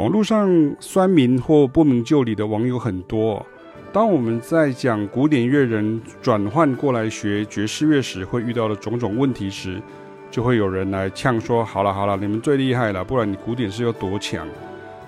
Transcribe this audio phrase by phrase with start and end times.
[0.00, 3.44] 网络上酸民或不明就里的网友很多。
[3.92, 9.78] 当我们在讲古典乐人转换过来学爵士乐时会遇到的种种问题时，
[10.30, 14.48] 就会有人来呛说：“好了好了，你们最厉害了，不然你古典是有多强？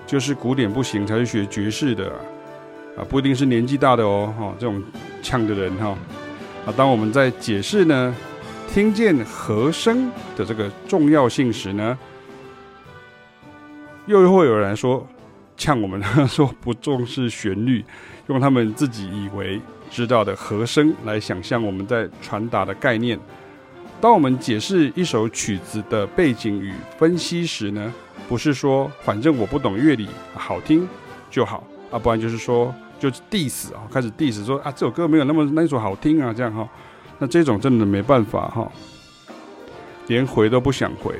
[0.05, 2.15] 就是古典不行才是学爵士的啊，
[2.99, 4.79] 啊不一定是年纪大的哦，哈这种
[5.23, 5.97] 呛的人哈
[6.67, 6.73] 啊。
[6.77, 8.15] 当我们在解释呢，
[8.71, 11.97] 听见和声的这个重要性时呢，
[14.05, 15.07] 又会有人说
[15.55, 17.83] 呛我们 说不重视旋律。”
[18.27, 19.59] 用他们自己以为
[19.91, 23.19] 知道的和声来想象我们在传达的概念。
[23.99, 27.93] 当我们解释一首曲子的背景与分析时呢，
[28.29, 30.87] 不是说反正我不懂乐理，好听
[31.29, 36.65] 就好啊，不然就是说就 diss 啊，开始 diss 说啊这首歌没有那么那首好听啊，这样哈，
[37.19, 38.71] 那这种真的没办法哈，
[40.07, 41.13] 连回都不想回。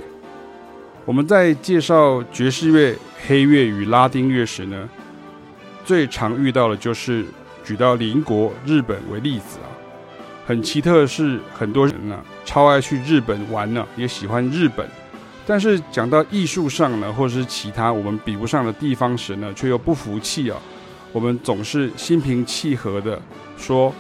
[1.06, 4.90] 我们在介绍爵士乐、黑乐与拉丁乐时呢，
[5.84, 7.26] 最常遇到的就是
[7.62, 9.68] 举到邻国日本为例子啊，
[10.46, 14.88] 很奇特的是，很多人呢、超爱去日本玩呢、也喜欢日本，
[15.46, 20.58] 但是讲到艺术上呢，或者是其他我们比不上的地方时呢，却又不服气啊。
[21.12, 23.22] 我们总是心平气和的
[23.58, 23.94] 说，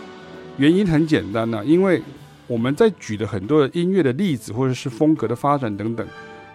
[0.55, 2.01] 原因很简单呢、因为
[2.47, 6.07] 我们在举的很多的音乐的例子，或者是风格的发展等等，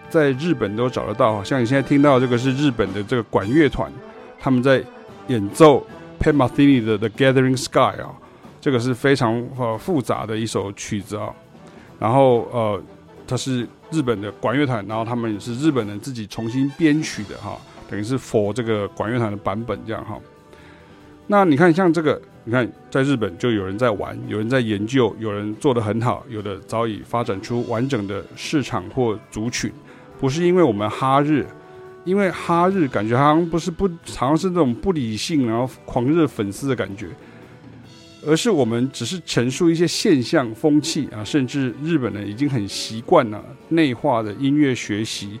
[0.09, 1.43] 在日本都找得到。
[1.43, 3.91] 像你现在听到这个是日本的这个管乐团，
[4.39, 4.83] 他们在。
[5.29, 5.85] 演奏
[6.19, 8.09] Pat Metheny 的《The Gathering Sky》啊，
[8.59, 11.31] 这个是非常呃复杂的一首曲子啊。
[11.99, 12.81] 然后呃，
[13.27, 17.55] 它是日本的管乐团，然后他们也是日本人自己重新编曲的哈，
[17.87, 20.19] 等于是 for 这个管乐团的版本这样哈。
[21.27, 29.71] 那你看像这个，你看在日本就有人在玩，有人在研究，有人做得很好，有的早已发展出完整的市场或族群，
[30.19, 31.47] 不是因为我们哈日。
[32.05, 33.85] 因为哈日感觉好像不是不，
[34.15, 37.07] 好像是那种不理性，然后狂热粉丝的感觉，
[38.25, 45.37] 而是我们只是陈述一些现象、风气啊，甚至日本人已经很习惯了内化的音乐学习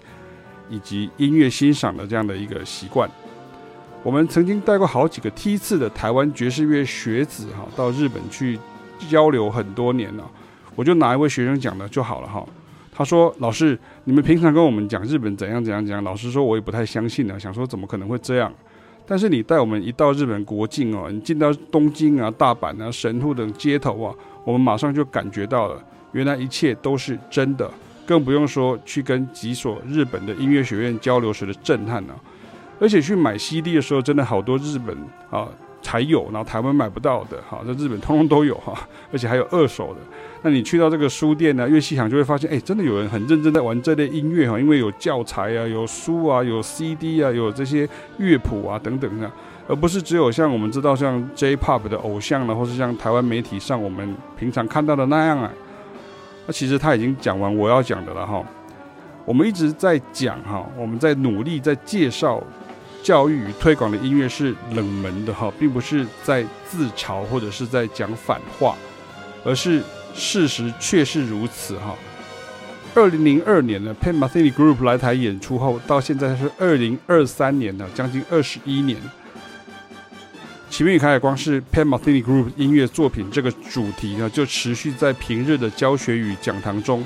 [0.69, 3.09] 以及音乐欣赏的这样的一个习惯。
[4.03, 8.59] 我们曾经带过好几个梯次的台湾爵士乐学子哈到日本去
[9.09, 10.29] 交流很多年了，
[10.75, 12.45] 我就拿一位学生讲的就好了哈。
[12.99, 17.39] 他说：“老师，你们平常跟我们讲日本怎样怎样怎样，老师说，我也不太相信呢。
[17.39, 18.53] 想说怎么可能会这样？
[19.07, 27.71] 但是你带我们一到日本国境哦，你进到东京啊、大阪啊、神户等街头啊，我们马上就感觉到了，原来一切都是真的。
[28.05, 32.13] 更不用说去跟几所日本的音乐学院交流时的震撼呢。
[32.81, 34.97] 而且去买 CD 的时候，真的好多日本
[35.29, 35.47] 啊
[35.89, 38.77] 才有，然后台湾买不到的，哈，在日本通通都有哈，
[39.11, 39.99] 而且还有二手的。”
[40.43, 47.89] 那你去到这个书店呢，越细想就会发现，哎，真的有人很认真在玩这类音乐哈，因为有教材啊，有书啊，有 CD 啊，有这些
[48.19, 49.29] 乐谱啊等等的，
[49.67, 55.51] 而不是只有像我们知道像 J-Pop 的偶像呢，或是像台湾媒体上我们平常看到的那样啊。
[56.45, 58.43] 那其实他已经讲完我要讲的了哈。
[59.25, 62.41] 我们一直在讲哈，我们在努力在介绍
[63.03, 68.75] 教育与推广的音乐是冷门的哈，并不是在自嘲或者是在讲反话，
[69.43, 69.81] 而是。
[70.15, 71.95] 事实确是如此哈。
[72.95, 78.97] 二零零二年呢，Pan Metheny Group 来台演出后，到现在是二零二三年了，将近二十一年。
[80.69, 87.05] 前面一开始光是 Pan Metheny Group 音乐作品这个主题呢，就持续在平日的教学与讲堂中。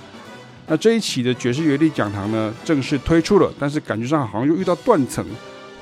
[0.65, 5.23] 那这一期的爵士乐力讲堂呢，正式推出了，但是感觉上好像又遇到断层，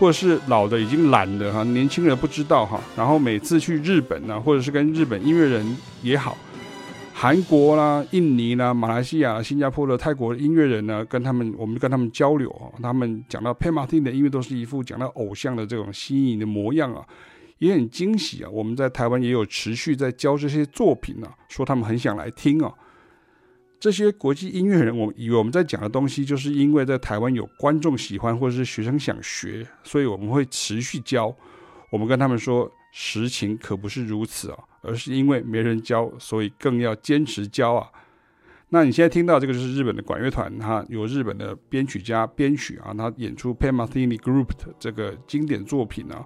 [0.01, 2.81] 或者是老的已经懒了哈，年轻人不知道哈。
[2.97, 6.35] 然后每次去日本呢，或者是跟日本音乐人也好。
[7.13, 12.51] 韩国啦、印尼啦、马来西亚、新加坡的、泰国音乐人呢，跟他们，我们跟他们交流，
[12.81, 17.05] 他们讲到 Pat Metheny 的音乐都是一副讲到偶像的这种吸引的模样啊，
[17.59, 18.49] 也很惊喜啊。
[18.49, 22.73] 我们在台湾也有持续在教这些作品啊，说他们很想来听啊。
[23.81, 31.35] 这些国际音乐人，我以为我们在讲的东西，就是因为在台湾有观众喜欢或者是学生想学，所以我们会持续教。
[31.89, 34.59] 我们跟他们说，实情可不是如此啊。
[34.83, 37.87] 而是因为没人教，所以更要坚持教啊。
[38.69, 46.25] 那你现在听到这个就是日本的管乐团，哈，有日本的编曲家编曲啊，他演出 Pat Metheny Group 的这个经典作品啊。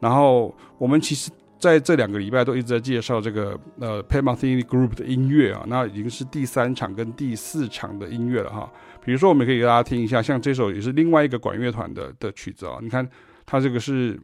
[0.00, 1.30] 然后我们其实
[1.60, 8.72] 在这两个礼拜都一直在介绍这个呃 Pat Metheny Group 的音乐啊，那已经是第三场跟第四场的音乐了哈。
[9.04, 12.78] 比如说，我们可以给大家听一下，像这首也是另外一个管乐团的的曲子啊。
[12.80, 13.08] 你看，
[13.44, 14.18] 它这个是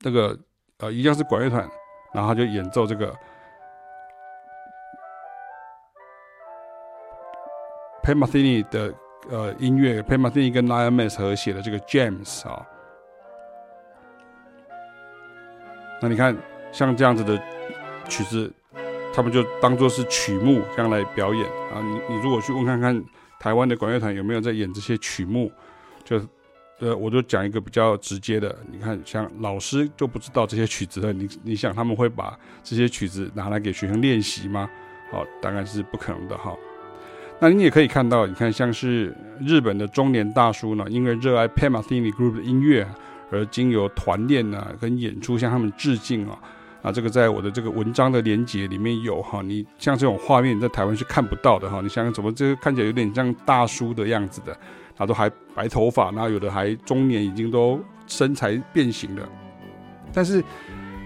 [0.00, 0.38] 那个
[0.78, 1.68] 呃，一样是管乐团。
[2.14, 3.12] 然后就演奏这个
[8.02, 8.94] Pat Metheny 的
[9.28, 12.66] 呃音乐，Pat Metheny 跟 Lion Mess 合写的这个 James 啊。
[16.00, 16.36] 那你看，
[16.72, 17.40] 像这样子的
[18.08, 18.52] 曲子，
[19.14, 21.80] 他们就当做是曲目这样来表演啊。
[21.82, 23.02] 你你如果去问看看
[23.40, 25.50] 台湾的管乐团有没有在演这些曲目，
[26.04, 26.20] 就
[26.80, 34.68] 呃，我就讲一个比较直接的，你看像老师就不知道这些曲子的，你你想他们会把这些曲子拿来给学生练习吗？
[35.10, 36.54] 好，当然是不可能的哈。
[37.40, 42.86] 那你也可以看到，你看像是日本的中年大叔呢，因为热爱 Pat Metheny Group 的音乐。
[43.30, 46.38] 而经由团练啊，跟演出向他们致敬啊，
[46.82, 54.56] 啊，这个在我的这个文章的连结里面有哈，你像这种画面在台湾是看不到的哈，你想想怎么这个看起来有点像大叔的样子的，
[54.96, 59.28] 他都还白头发，然后有的还中年，已经都身材变形了。
[60.12, 60.42] 但是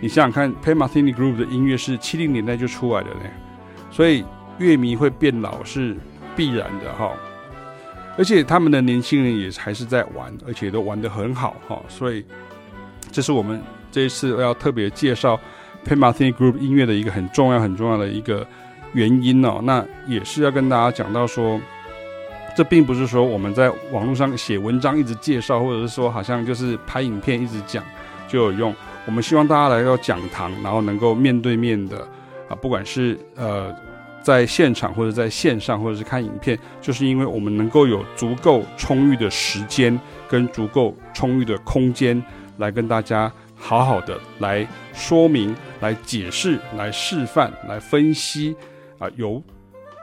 [0.01, 3.21] 你想想看，Pat Metheny Group 的音乐是七零年代就出来的呢，
[3.91, 4.25] 所以
[4.59, 5.97] 乐迷会变老是
[6.37, 7.13] 必然的哈。
[8.21, 12.23] 而且他们的年轻人也还是在玩，而且都玩得很好哈，所以
[13.11, 13.59] 这是我们
[13.91, 15.41] 这一次要特别介绍
[15.87, 18.47] Pat Metheny Group 音乐的一个很重要、很重要的一个
[18.93, 19.61] 原因哦。
[19.63, 21.59] 那也是要跟大家讲到说，
[22.55, 27.83] 这并不是说我们在网络上写文章一直介绍，或者是说好像就是拍影片一直讲
[28.29, 28.75] 就有用。
[29.07, 32.07] 我们希望大家来到讲堂，然后能够面对面的
[32.51, 33.75] 啊，不管是呃。
[34.23, 42.23] 在现场或者在线上，或者是看影片，就是因为我们能够有足够充裕的时间跟足够充裕的空间，
[42.59, 48.55] 来跟大家好好的来说明、来解释、来示范、来分析
[48.99, 49.43] 啊，由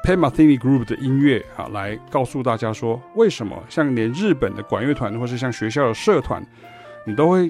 [0.04, 6.44] Pat Metheny Group 的音乐啊，来告诉大家说，为什么像连日本的管乐团，或是像学校的社团，
[7.06, 7.50] 你都会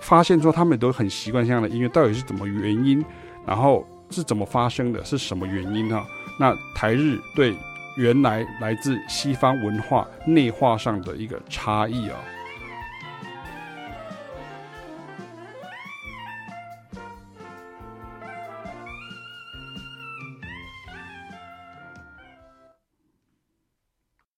[0.00, 3.04] 发现说他们都很习惯这样的音乐，到底是怎么原因，
[3.44, 3.84] 然后。
[4.14, 5.04] 是怎么发生的？
[5.04, 6.06] 是什么原因啊？
[6.38, 7.56] 那台日对
[7.96, 12.18] 原来来自西方文化内化上的一个差异啊。